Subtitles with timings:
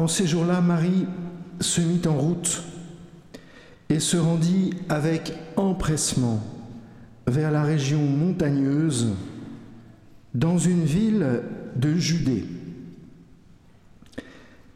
[0.00, 1.06] En ces jours-là, Marie
[1.60, 2.62] se mit en route
[3.90, 6.42] et se rendit avec empressement
[7.26, 9.08] vers la région montagneuse
[10.32, 11.42] dans une ville
[11.76, 12.46] de Judée.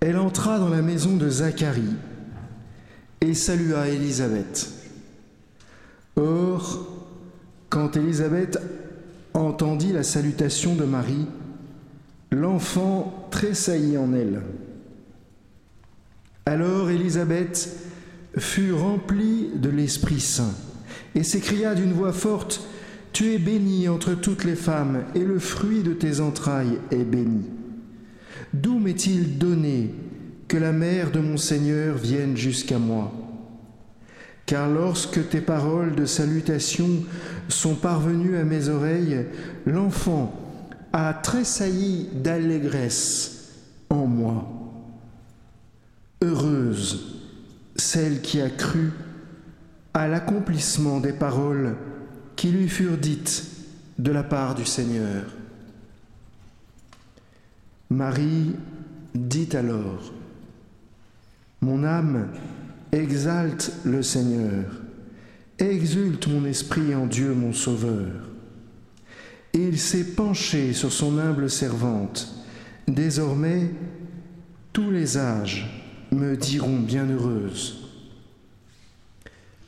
[0.00, 1.96] Elle entra dans la maison de Zacharie
[3.22, 4.74] et salua Élisabeth.
[6.16, 6.86] Or,
[7.70, 8.58] quand Élisabeth
[9.32, 11.26] entendit la salutation de Marie,
[12.30, 14.42] l'enfant tressaillit en elle.
[16.46, 17.74] Alors Élisabeth
[18.36, 20.54] fut remplie de l'Esprit Saint
[21.14, 22.66] et s'écria d'une voix forte,
[23.12, 27.44] Tu es bénie entre toutes les femmes, et le fruit de tes entrailles est béni.
[28.52, 29.94] D'où m'est-il donné
[30.48, 33.12] que la mère de mon Seigneur vienne jusqu'à moi?
[34.46, 36.88] Car lorsque tes paroles de salutation
[37.48, 39.26] sont parvenues à mes oreilles,
[39.64, 40.34] l'enfant
[40.92, 43.52] a tressailli d'allégresse
[43.90, 44.53] en moi.
[46.24, 47.14] Heureuse
[47.76, 48.92] celle qui a cru
[49.92, 51.76] à l'accomplissement des paroles
[52.34, 53.44] qui lui furent dites
[53.98, 55.24] de la part du Seigneur.
[57.90, 58.56] Marie
[59.14, 60.12] dit alors,
[61.60, 62.28] Mon âme
[62.90, 64.64] exalte le Seigneur,
[65.58, 68.30] exulte mon esprit en Dieu mon Sauveur.
[69.52, 72.34] il s'est penché sur son humble servante.
[72.88, 73.70] Désormais,
[74.72, 75.83] tous les âges
[76.14, 77.84] me diront bienheureuse.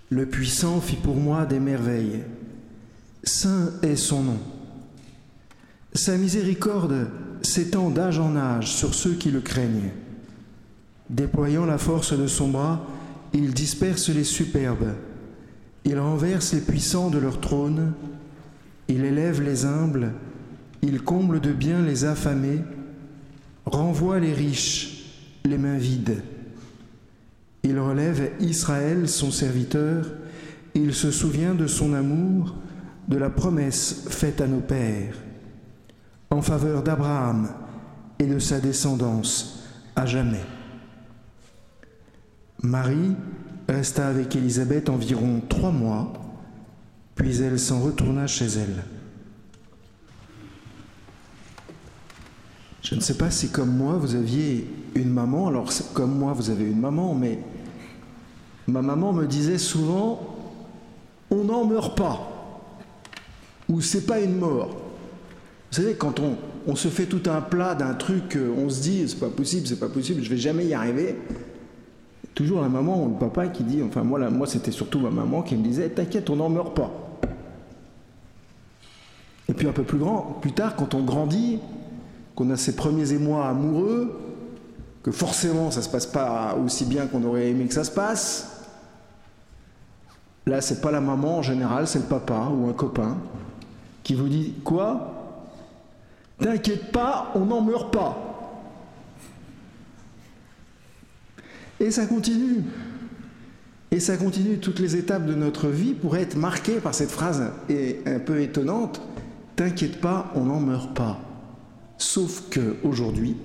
[0.08, 2.22] Le puissant fit pour moi des merveilles.
[3.24, 4.38] Saint est son nom.
[5.94, 7.08] Sa miséricorde
[7.42, 9.90] s'étend d'âge en âge sur ceux qui le craignent.
[11.10, 12.86] Déployant la force de son bras,
[13.32, 14.94] il disperse les superbes.
[15.84, 17.92] Il renverse les puissants de leur trône.
[18.88, 20.12] Il élève les humbles.
[20.82, 22.60] Il comble de bien les affamés.
[23.64, 25.04] Renvoie les riches,
[25.44, 26.22] les mains vides.
[27.68, 30.06] Il relève Israël, son serviteur,
[30.76, 32.54] il se souvient de son amour,
[33.08, 35.16] de la promesse faite à nos pères,
[36.30, 37.48] en faveur d'Abraham
[38.20, 39.64] et de sa descendance
[39.96, 40.44] à jamais.
[42.62, 43.16] Marie
[43.68, 46.12] resta avec Élisabeth environ trois mois,
[47.16, 48.84] puis elle s'en retourna chez elle.
[52.86, 54.64] Je ne sais pas si comme moi vous aviez
[54.94, 57.40] une maman, alors comme moi vous avez une maman, mais
[58.68, 60.20] Ma maman me disait souvent
[61.30, 62.32] on n'en meurt pas
[63.68, 64.68] ou c'est pas une mort.
[64.68, 69.18] Vous savez, quand on, se fait tout un plat d'un truc, on se dit c'est
[69.18, 71.16] pas possible, c'est pas possible, je vais jamais y arriver.
[72.34, 75.42] Toujours la maman ou le papa qui dit, enfin moi, moi c'était surtout ma maman
[75.42, 76.92] qui me disait t'inquiète, on n'en meurt pas.
[79.48, 81.58] Et puis un peu plus grand, plus tard, quand on grandit,
[82.36, 84.20] qu'on a ses premiers émois amoureux,
[85.02, 88.56] que forcément ça se passe pas aussi bien qu'on aurait aimé que ça se passe,
[90.46, 93.16] Là, c'est pas la maman en général, c'est le papa ou un copain
[94.04, 95.12] qui vous dit quoi?
[96.38, 98.16] T'inquiète pas, on n'en meurt pas.
[101.80, 102.62] Et ça continue.
[103.90, 104.58] Et ça continue.
[104.58, 109.00] Toutes les étapes de notre vie pourraient être marquées par cette phrase un peu étonnante.
[109.56, 111.18] T'inquiète pas, on n'en meurt pas.
[111.98, 113.36] Sauf que aujourd'hui,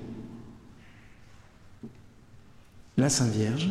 [2.97, 3.69] la Sainte Vierge,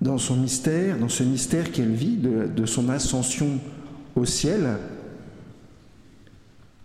[0.00, 3.60] dans son mystère, dans ce mystère qu'elle vit de, son ascension
[4.16, 4.78] au ciel,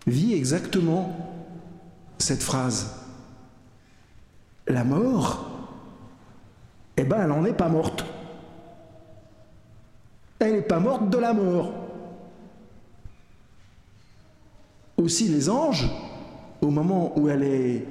[0.06, 1.34] vit exactement
[2.18, 2.94] cette phrase.
[4.66, 5.50] La mort,
[6.96, 8.04] eh ben, elle n'en est pas morte.
[10.38, 11.72] Elle n'est pas morte de la mort.
[14.96, 15.90] Aussi les anges,
[16.60, 17.84] au moment où elle est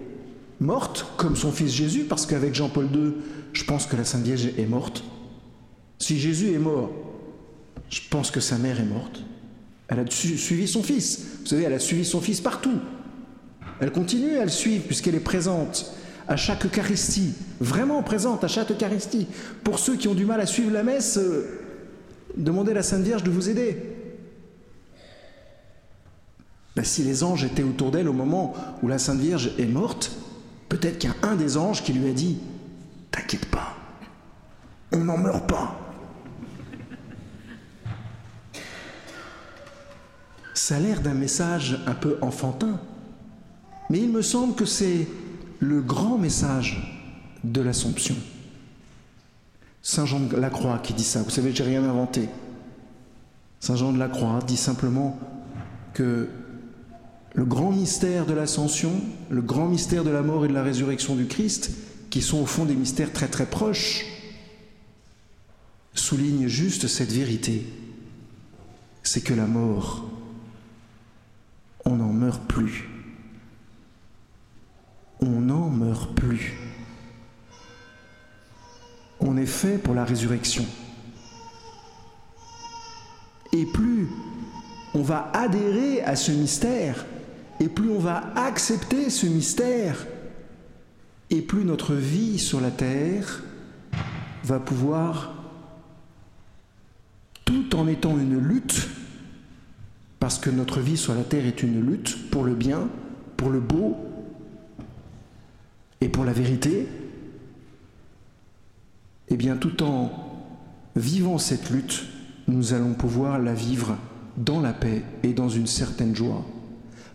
[0.59, 3.13] morte, comme son fils Jésus, parce qu'avec Jean-Paul II,
[3.53, 5.03] je pense que la Sainte Vierge est morte,
[6.00, 6.91] si Jésus est mort,
[7.89, 9.23] je pense que sa mère est morte.
[9.88, 11.25] Elle a suivi son fils.
[11.41, 12.79] Vous savez, elle a suivi son fils partout.
[13.79, 15.94] Elle continue à le suivre puisqu'elle est présente
[16.28, 19.28] à chaque Eucharistie, vraiment présente à chaque Eucharistie.
[19.64, 21.47] Pour ceux qui ont du mal à suivre la messe, euh,
[22.35, 23.78] demandez à la Sainte Vierge de vous aider.
[26.78, 28.53] Ben, si les anges étaient autour d'elle au moment
[28.84, 30.12] où la Sainte Vierge est morte,
[30.70, 32.38] peut-être qu'il y a un des anges qui lui a dit
[33.09, 33.76] T'inquiète pas,
[34.91, 35.76] on n'en meurt pas.
[40.53, 42.79] Ça a l'air d'un message un peu enfantin,
[43.90, 45.08] mais il me semble que c'est
[45.58, 47.09] le grand message
[47.44, 48.18] de l'Assomption.
[49.82, 52.29] Saint Jean de la Croix qui dit ça, vous savez, j'ai rien inventé.
[53.59, 55.18] Saint Jean de la Croix dit simplement
[55.96, 56.29] que
[57.37, 58.99] le grand mystère de l'ascension,
[59.29, 61.69] le grand mystère de la mort et de la résurrection du Christ
[62.09, 64.07] qui sont au fond des mystères très très proches,
[65.93, 67.63] soulignent juste cette vérité,
[69.03, 70.09] c'est que la mort,
[71.85, 72.89] on n'en meurt plus.
[75.19, 76.55] On n'en meurt plus.
[79.19, 80.66] On est fait pour la résurrection.
[83.53, 84.07] Et plus
[84.95, 87.05] on va adhérer à ce mystère,
[87.59, 90.05] et plus on va accepter ce mystère,
[91.29, 93.43] et plus notre vie sur la terre
[94.43, 95.33] va pouvoir,
[97.45, 98.87] tout en étant une lutte,
[100.19, 102.87] parce que notre vie sur la terre est une lutte pour le bien,
[103.35, 103.97] pour le beau
[106.01, 106.87] et pour la vérité,
[109.29, 110.09] et eh bien tout en
[110.95, 112.05] vivant cette lutte,
[112.47, 113.97] nous allons pouvoir la vivre
[114.37, 116.45] dans la paix et dans une certaine joie.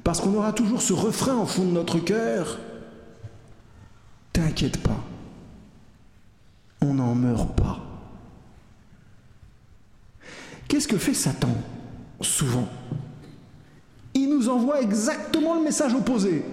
[0.05, 2.59] Parce qu'on aura toujours ce refrain au fond de notre cœur.
[4.33, 5.01] T'inquiète pas,
[6.81, 7.81] on n'en meurt pas.
[10.67, 11.55] Qu'est-ce que fait Satan
[12.21, 12.69] souvent?
[14.15, 16.45] Il nous envoie exactement le message opposé.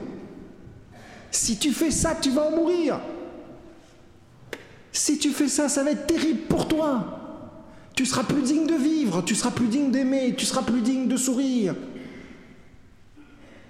[1.31, 2.99] Si tu fais ça, tu vas en mourir.
[4.91, 7.19] Si tu fais ça, ça va être terrible pour toi.
[7.95, 11.07] Tu seras plus digne de vivre, tu seras plus digne d'aimer, tu seras plus digne
[11.07, 11.75] de sourire.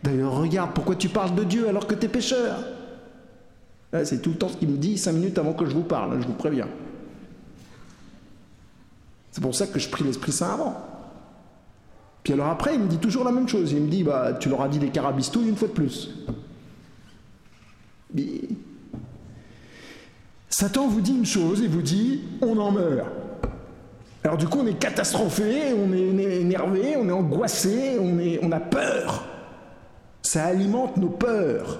[0.04, 2.56] D'ailleurs, regarde, pourquoi tu parles de Dieu alors que tu es pécheur
[4.04, 6.22] C'est tout le temps ce qu'il me dit cinq minutes avant que je vous parle,
[6.22, 6.68] je vous préviens.
[9.32, 10.76] C'est pour ça que je prie l'Esprit Saint avant.
[12.24, 13.72] Puis alors après, il me dit toujours la même chose.
[13.72, 16.10] Il me dit, bah, tu leur as dit des carabistouilles une fois de plus.
[20.50, 23.08] Satan vous dit une chose et vous dit, on en meurt.
[24.24, 28.52] Alors du coup, on est catastrophé, on est énervé, on est angoissé, on, est, on
[28.52, 29.26] a peur.
[30.30, 31.80] Ça alimente nos peurs.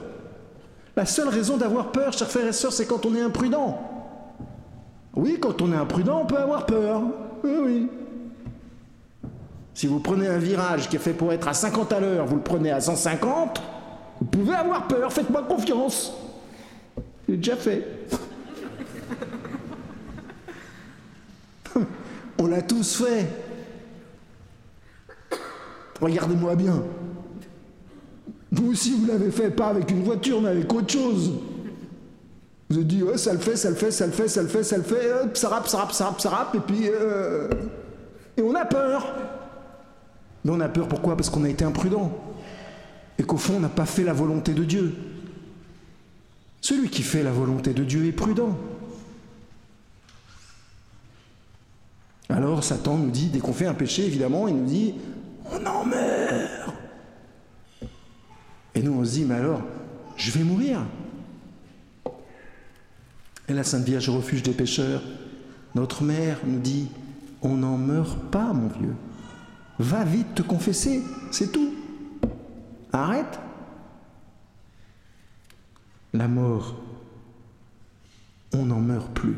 [0.96, 3.80] La seule raison d'avoir peur, chers frères et sœurs, c'est quand on est imprudent.
[5.16, 7.04] Oui, quand on est imprudent, on peut avoir peur.
[7.44, 7.88] Oui, oui.
[9.76, 12.38] Si vous prenez un virage qui est fait pour être à 50 à l'heure, vous
[12.38, 13.62] le prenez à 150,
[14.20, 16.12] vous pouvez avoir peur, faites-moi confiance.
[17.28, 17.88] J'ai déjà fait.
[22.40, 23.28] On l'a tous fait.
[26.02, 26.82] Regardez-moi bien.
[28.70, 31.32] Vous aussi, vous l'avez fait, pas avec une voiture, mais avec autre chose.
[32.70, 34.62] Vous avez dit, ça le fait, ça le fait, ça le fait, ça le fait,
[34.62, 36.88] ça le fait, ça rappe, ça rappe, ça rappe, ça rappe, et puis.
[36.88, 37.50] Euh,
[38.38, 39.16] et on a peur.
[40.46, 41.16] Mais on a peur pourquoi?
[41.16, 42.16] Parce qu'on a été imprudent.
[43.18, 44.94] Et qu'au fond, on n'a pas fait la volonté de Dieu.
[46.62, 48.56] Celui qui fait la volonté de Dieu est prudent.
[52.30, 54.94] Alors Satan nous dit, dès qu'on fait un péché, évidemment, il nous dit,
[55.52, 56.76] on en meurt.
[58.76, 59.62] Et nous, on se dit, mais alors,
[60.16, 60.82] je vais mourir.
[63.48, 65.02] Et la Sainte Vierge, refuge des pécheurs,
[65.76, 66.88] notre mère nous dit,
[67.42, 68.96] on n'en meurt pas, mon vieux.
[69.80, 71.02] Va vite te confesser,
[71.32, 71.74] c'est tout.
[72.92, 73.40] Arrête.
[76.14, 76.76] La mort,
[78.54, 79.38] on n'en meurt plus.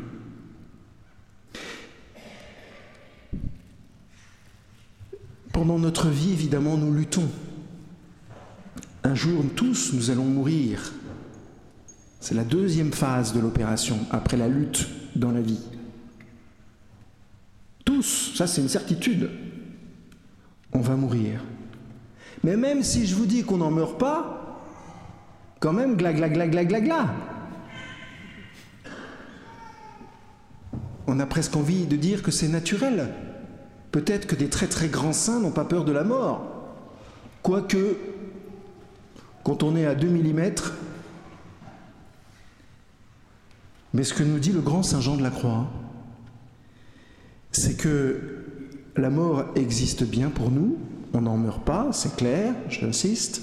[5.52, 7.28] Pendant notre vie, évidemment, nous luttons.
[9.04, 10.92] Un jour, tous, nous allons mourir.
[12.20, 15.60] C'est la deuxième phase de l'opération, après la lutte dans la vie.
[17.84, 19.28] Tous, ça c'est une certitude,
[20.72, 21.42] on va mourir.
[22.44, 24.38] Mais même si je vous dis qu'on n'en meurt pas,
[25.58, 27.14] quand même, gla gla gla gla gla gla.
[31.08, 33.08] On a presque envie de dire que c'est naturel.
[33.90, 36.46] Peut-être que des très très grands saints n'ont pas peur de la mort.
[37.42, 37.96] Quoique,
[39.44, 40.52] quand on est à 2 mm,
[43.94, 45.68] mais ce que nous dit le grand Saint Jean de la Croix,
[47.50, 48.46] c'est que
[48.96, 50.78] la mort existe bien pour nous,
[51.12, 53.42] on n'en meurt pas, c'est clair, j'insiste,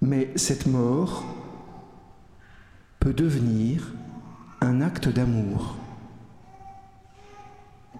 [0.00, 1.24] mais cette mort
[3.00, 3.92] peut devenir
[4.60, 5.76] un acte d'amour.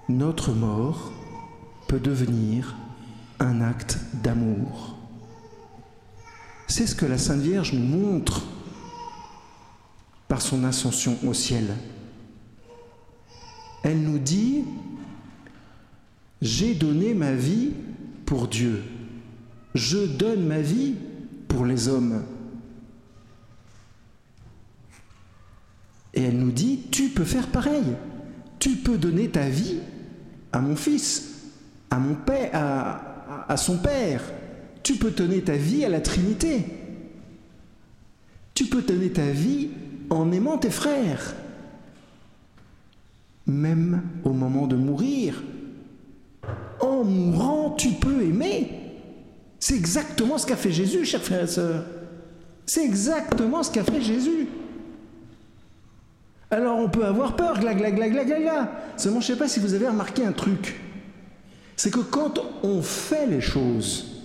[0.09, 1.13] Notre mort
[1.87, 2.75] peut devenir
[3.39, 4.98] un acte d'amour.
[6.69, 8.45] C'est ce que la Sainte Vierge nous montre
[10.29, 11.75] par son ascension au ciel.
[13.83, 14.65] Elle nous dit,
[16.43, 17.73] j'ai donné ma vie
[18.27, 18.83] pour Dieu,
[19.75, 20.95] je donne ma vie
[21.49, 22.23] pour les hommes.
[26.13, 27.85] Et elle nous dit, tu peux faire pareil,
[28.59, 29.79] tu peux donner ta vie
[30.53, 31.51] à mon fils,
[31.91, 32.51] à mon père,
[33.49, 34.23] à, son père.
[34.89, 36.65] Tu peux donner ta vie à la Trinité.
[38.55, 39.69] Tu peux donner ta vie
[40.09, 41.35] en aimant tes frères,
[43.45, 45.43] même au moment de mourir.
[46.81, 48.71] En mourant, tu peux aimer.
[49.61, 51.85] C'est exactement ce qu'a fait Jésus, chers frères et sœurs.
[52.65, 54.49] C'est exactement ce qu'a fait Jésus.
[56.51, 58.73] Alors on peut avoir peur, gla gla gla gla gla gla.
[58.97, 60.81] Seulement, je ne sais pas si vous avez remarqué un truc.
[61.77, 64.18] C'est que quand on fait les choses,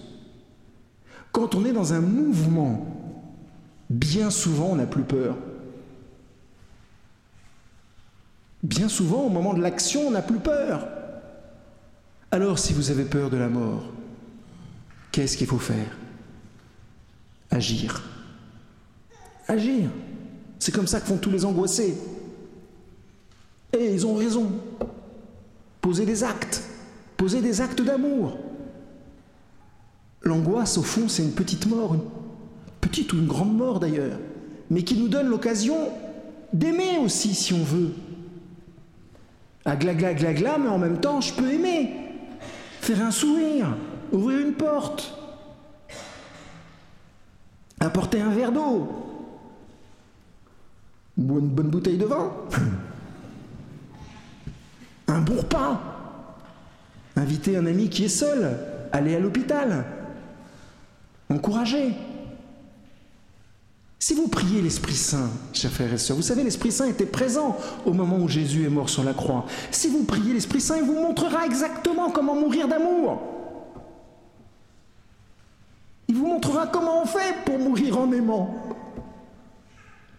[1.34, 2.86] quand on est dans un mouvement,
[3.90, 5.36] bien souvent on n'a plus peur.
[8.62, 10.88] Bien souvent, au moment de l'action, on n'a plus peur.
[12.32, 13.84] Alors, si vous avez peur de la mort,
[15.12, 15.98] qu'est-ce qu'il faut faire?
[17.52, 18.02] Agir.
[19.50, 19.90] Agir.
[20.60, 21.98] C'est comme ça que font tous les angoissés.
[23.78, 24.50] Et ils ont raison.
[25.82, 26.64] Poser des actes.
[27.18, 28.40] Poser des actes d'amour.
[30.24, 32.02] L'angoisse, au fond, c'est une petite mort, une
[32.80, 34.18] petite ou une grande mort d'ailleurs,
[34.70, 35.90] mais qui nous donne l'occasion
[36.54, 37.92] d'aimer aussi si on veut.
[39.66, 41.94] À gla gla gla gla, mais en même temps, je peux aimer.
[42.82, 43.76] Faire un sourire,
[44.12, 45.18] ouvrir une porte,
[47.80, 48.90] apporter un verre d'eau,
[51.18, 52.34] une bonne bouteille de vin,
[55.08, 55.82] un bon repas,
[57.16, 58.58] inviter un ami qui est seul,
[58.92, 59.86] aller à l'hôpital,
[61.34, 61.94] encourager.
[64.00, 67.58] Si vous priez l'Esprit Saint, chers frères et sœurs, vous savez, l'Esprit Saint était présent
[67.86, 69.46] au moment où Jésus est mort sur la croix.
[69.72, 73.22] Si vous priez l'Esprit Saint, il vous montrera exactement comment mourir d'amour.
[76.10, 78.54] Il vous montrera comment on fait pour mourir en aimant.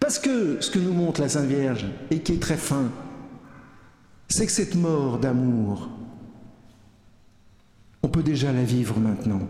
[0.00, 2.90] Parce que ce que nous montre la Sainte Vierge, et qui est très fin,
[4.28, 5.88] c'est que cette mort d'amour,
[8.02, 9.40] on peut déjà la vivre maintenant,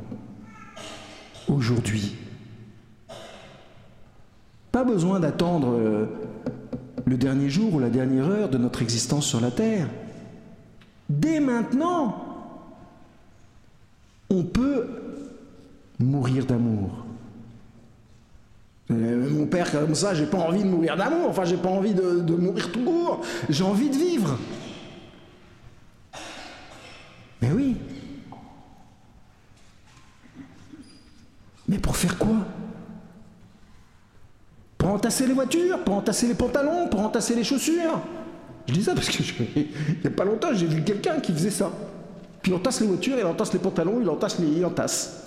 [1.48, 2.16] aujourd'hui.
[4.72, 6.06] Pas besoin d'attendre euh,
[7.04, 9.88] le dernier jour ou la dernière heure de notre existence sur la Terre.
[11.08, 12.24] Dès maintenant,
[14.30, 14.86] on peut
[16.00, 17.04] mourir d'amour.
[18.90, 21.94] Euh, mon père, comme ça, j'ai pas envie de mourir d'amour, enfin, j'ai pas envie
[21.94, 24.38] de, de mourir tout court, j'ai envie de vivre.
[27.40, 27.76] Mais oui.
[31.68, 32.36] Mais pour faire quoi?
[34.76, 38.00] Pour entasser les voitures, pour entasser les pantalons, pour entasser les chaussures?
[38.66, 39.22] Je dis ça parce que
[39.56, 39.68] il
[40.00, 41.70] n'y a pas longtemps, j'ai vu quelqu'un qui faisait ça.
[42.42, 44.48] Puis il entasse les voitures, il entasse les pantalons, il entasse les.
[44.48, 45.22] Il entasse.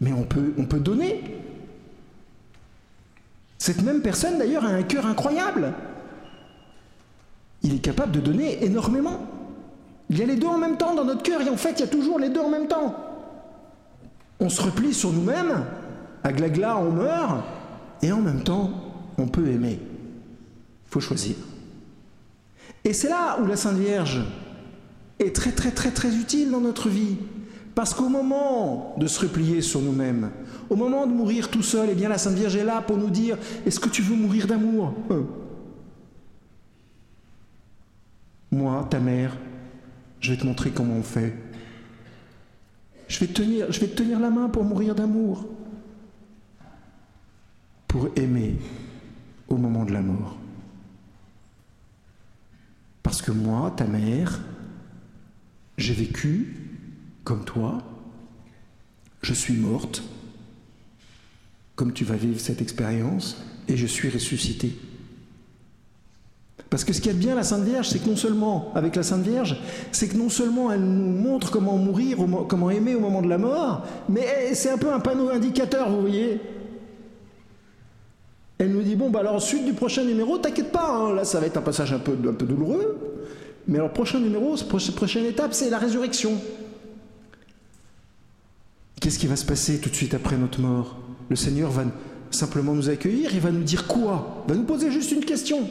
[0.00, 1.22] Mais on peut, on peut donner.
[3.58, 5.72] Cette même personne d'ailleurs a un cœur incroyable.
[7.62, 9.37] Il est capable de donner énormément.
[10.10, 11.80] Il y a les deux en même temps dans notre cœur et en fait il
[11.80, 13.08] y a toujours les deux en même temps
[14.40, 15.64] on se replie sur nous-mêmes,
[16.22, 17.44] à glagla on meurt,
[18.02, 18.70] et en même temps
[19.16, 19.80] on peut aimer.
[19.80, 21.34] Il faut choisir.
[22.84, 24.22] Et c'est là où la Sainte Vierge
[25.18, 27.16] est très très très très utile dans notre vie.
[27.74, 30.30] Parce qu'au moment de se replier sur nous-mêmes,
[30.68, 33.10] au moment de mourir tout seul, eh bien la Sainte Vierge est là pour nous
[33.10, 33.36] dire
[33.66, 34.94] Est-ce que tu veux mourir d'amour?
[35.10, 35.22] Euh.
[38.50, 39.36] Moi, ta mère,
[40.20, 41.34] je vais te montrer comment on fait.
[43.08, 45.46] Je vais, te tenir la main pour mourir d'amour,
[47.86, 48.56] pour aimer
[49.48, 50.36] au moment de la mort.
[53.02, 54.40] Parce que moi, ta mère,
[55.78, 56.54] j'ai vécu
[57.24, 57.82] comme toi,
[59.22, 60.02] je suis morte,
[61.76, 64.76] comme tu vas vivre cette expérience, et je suis ressuscitée.
[66.70, 69.02] Parce que ce qui est bien la Sainte Vierge, c'est que non seulement, avec la
[69.02, 69.56] Sainte Vierge,
[69.90, 73.38] c'est que non seulement elle nous montre comment mourir, comment aimer au moment de la
[73.38, 76.40] mort, mais c'est un peu un panneau indicateur, vous voyez.
[78.58, 81.40] Elle nous dit, bon, bah alors suite du prochain numéro, t'inquiète pas, hein, là ça
[81.40, 82.98] va être un passage un peu, un peu douloureux,
[83.66, 84.54] mais alors prochain numéro,
[84.94, 86.32] prochaine étape, c'est la résurrection.
[89.00, 90.96] Qu'est-ce qui va se passer tout de suite après notre mort?
[91.30, 91.84] Le Seigneur va
[92.30, 94.44] simplement nous accueillir, il va nous dire quoi?
[94.46, 95.70] Il va nous poser juste une question.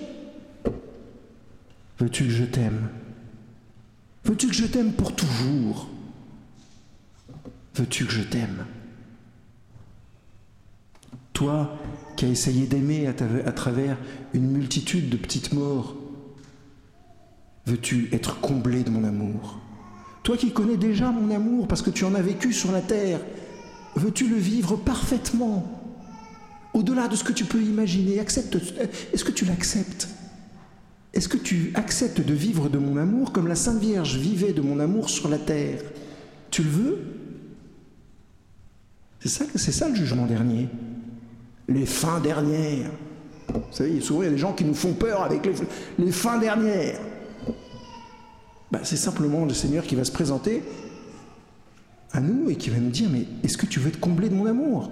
[2.00, 2.90] Veux-tu que je t'aime?
[4.24, 5.88] Veux-tu que je t'aime pour toujours?
[7.76, 8.66] Veux-tu que je t'aime?
[11.34, 11.78] Toi
[12.16, 13.14] qui as essayé d'aimer à,
[13.52, 13.98] travers
[14.34, 15.96] une multitude de petites morts,
[17.66, 19.60] veux-tu être comblé de mon amour?
[20.24, 23.20] Toi qui connais déjà mon amour parce que tu en as vécu sur la terre,
[23.96, 25.66] veux-tu le vivre parfaitement?
[26.74, 28.16] Au-delà de ce que tu peux imaginer.
[28.16, 30.10] Est-ce que tu l'acceptes?
[31.18, 34.62] Est-ce que tu acceptes de vivre de mon amour comme la Sainte Vierge vivait de
[34.62, 35.82] mon amour sur la terre?
[36.52, 37.00] Tu le veux?
[39.20, 40.70] C'est ça, ça le jugement dernier.
[41.68, 42.92] les fins dernières.
[43.52, 45.56] Vous savez, souvent il y a des gens qui nous font peur avec les,
[45.98, 47.00] les fins dernières.
[48.72, 50.62] Ben, c'est simplement le Seigneur qui va se présenter
[52.12, 54.36] à nous et qui va nous dire, mais est-ce que tu veux te combler de
[54.36, 54.92] mon amour?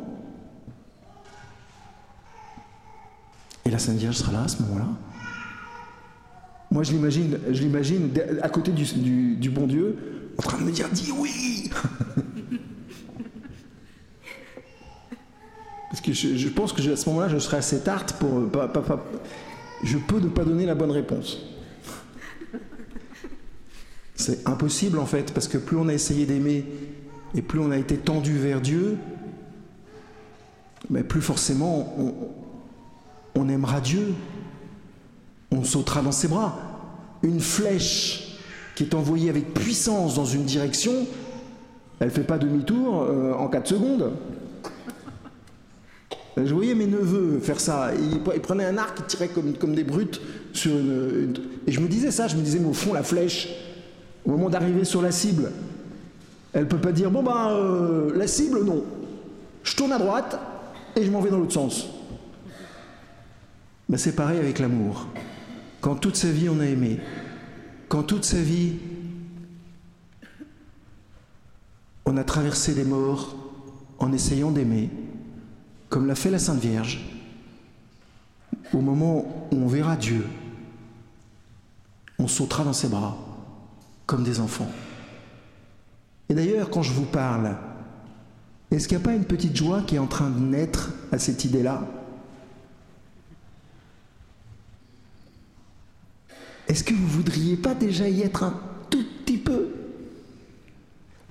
[3.64, 4.88] Et la Sainte Vierge sera là à ce moment-là.
[6.76, 9.96] Moi, je l'imagine, je l'imagine à côté du, bon Dieu,
[10.38, 11.72] en train de me dire, dis oui
[15.90, 18.42] Parce que je, pense que à ce moment-là, je serai assez tarte pour.
[19.86, 21.38] je peux ne pas donner la bonne réponse.
[24.16, 26.66] C'est impossible en fait, parce que plus on a essayé d'aimer
[27.36, 28.98] et plus on a été tendu vers Dieu,
[30.90, 31.96] mais plus forcément
[33.34, 34.14] on, aimera Dieu.
[35.52, 36.65] On sautera dans ses bras.
[37.26, 38.38] Une flèche
[38.76, 40.94] qui est envoyée avec puissance dans une direction,
[42.00, 44.12] elle ne fait pas demi-tour euh, en 4 secondes.
[46.38, 47.92] Je voyais mes neveux faire ça.
[47.96, 51.34] Ils, prenaient un arc, ils tiraient comme, des brutes sur une,
[51.66, 53.48] Et je me disais ça, je me disais, mais au fond, la flèche,
[54.26, 55.52] au moment d'arriver sur la cible,
[56.54, 58.84] elle peut pas dire bon ben euh, la cible non.
[59.64, 60.40] Je tourne à droite
[60.96, 61.88] et je m'en vais dans l'autre sens.
[63.88, 65.08] Ben, c'est pareil avec l'amour.
[65.80, 67.00] Quand toute sa vie on a aimé,
[67.96, 68.74] quand toute sa vie
[72.04, 73.38] on a traversé les morts
[74.00, 74.90] en essayant d'aimer,
[75.88, 77.06] comme l'a fait la Sainte Vierge,
[78.74, 80.28] au moment où on verra Dieu,
[82.20, 83.16] on sautera dans ses bras
[84.06, 84.70] comme des enfants.
[86.28, 87.56] Et d'ailleurs, quand je vous parle,
[88.72, 91.18] est-ce qu'il n'y a pas une petite joie qui est en train de naître à
[91.18, 91.88] cette idée-là?
[96.68, 99.70] Est-ce que vous voudriez pas déjà y être un tout petit peu?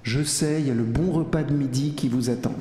[0.02, 2.54] Je sais, il y a le bon repas de midi qui vous attend.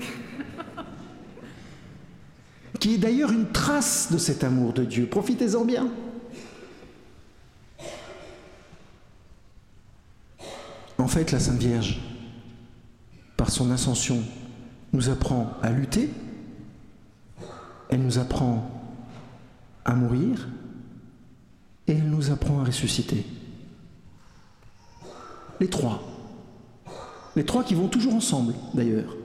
[2.79, 5.05] qui est d'ailleurs une trace de cet amour de Dieu.
[5.05, 5.87] Profitez-en bien.
[10.97, 12.01] En fait, la Sainte Vierge,
[13.35, 14.23] par son ascension,
[14.93, 16.09] nous apprend à lutter,
[17.89, 18.69] elle nous apprend
[19.85, 20.47] à mourir,
[22.23, 23.25] nous apprend à ressusciter.
[25.59, 26.01] Les trois.
[27.35, 29.15] Les trois qui vont toujours ensemble, d'ailleurs.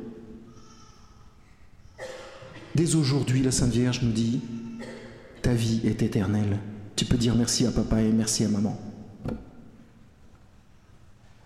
[2.75, 4.41] Dès aujourd'hui, la Sainte Vierge nous dit,
[5.43, 6.59] ta vie est éternelle.
[6.97, 8.79] Tu peux dire merci à papa et merci à maman.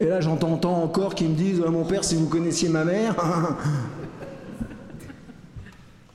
[0.00, 3.14] Et là, j'entends encore qui me disent Mon père, si vous connaissiez ma mère.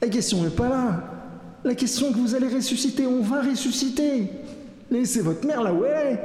[0.01, 1.03] La question n'est pas là.
[1.63, 3.07] La question est que vous allez ressusciter.
[3.07, 4.29] On va ressusciter.
[4.89, 6.19] Laissez votre mère là où est.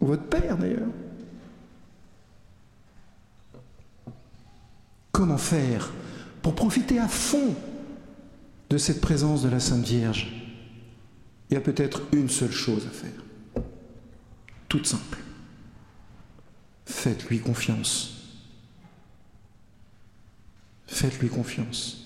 [0.00, 0.88] Ou votre père d'ailleurs.
[5.12, 5.92] Comment faire
[6.42, 7.54] pour profiter à fond
[8.68, 10.32] de cette présence de la Sainte Vierge?
[11.48, 13.22] Il y a peut-être une seule chose à faire
[14.68, 15.18] toute simple.
[16.84, 18.12] Faites-lui confiance.
[20.86, 22.04] Faites-lui confiance.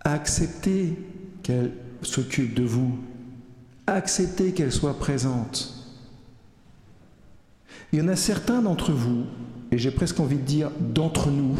[0.00, 0.96] Acceptez
[1.42, 2.98] qu'elle s'occupe de vous.
[3.86, 5.74] Acceptez qu'elle soit présente.
[7.92, 9.24] Il y en a certains d'entre vous,
[9.72, 11.56] et j'ai presque envie de dire d'entre nous,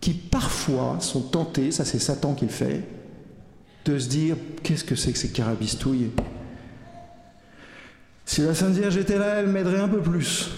[0.00, 2.82] qui parfois sont tentés, ça c'est Satan qui le fait,
[3.84, 6.10] de se dire qu'est-ce que c'est que ces carabistouilles?
[8.24, 10.50] Si la Sainte Vierge était là, elle m'aiderait un peu plus.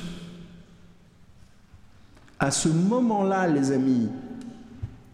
[2.39, 4.09] À ce moment-là, les amis,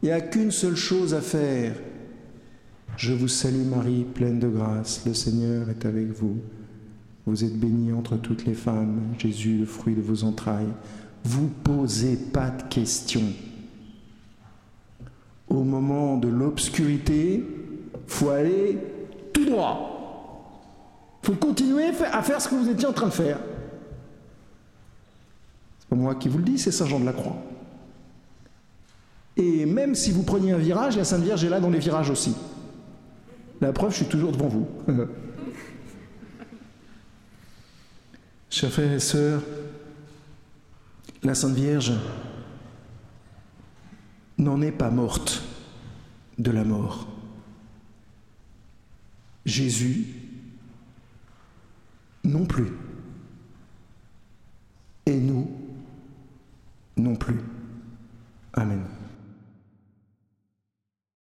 [0.03, 1.75] il n'y a qu'une seule chose à faire.
[2.97, 6.39] Je vous salue Marie, pleine de grâce, le Seigneur est avec vous.
[7.27, 10.73] Vous êtes bénie entre toutes les femmes, Jésus, le fruit de vos entrailles.
[11.25, 13.33] Vous posez pas de questions.
[15.49, 17.45] Au moment de l'obscurité,
[18.07, 18.79] faut aller
[19.33, 19.91] tout droit.
[21.23, 23.39] Faut continuer à faire ce que vous étiez en train de faire.
[25.81, 27.37] C'est pas moi qui vous le dis, c'est Saint Jean de la Croix.
[29.37, 32.11] Et même si vous preniez un virage, la Sainte Vierge est là dans les virages
[32.11, 32.37] aussi.
[33.61, 34.69] La preuve, je suis toujours devant vous.
[38.51, 39.43] Chers frères et sœurs,
[41.23, 41.93] la Sainte Vierge
[44.39, 45.43] n'en est pas morte
[46.39, 47.09] de la mort.
[49.45, 50.07] Jésus
[52.25, 52.73] non plus.
[55.07, 55.51] Et nous
[56.97, 57.41] non plus.
[58.55, 58.83] Amen.